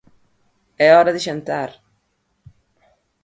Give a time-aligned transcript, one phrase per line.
[0.87, 1.71] É hora de xantar.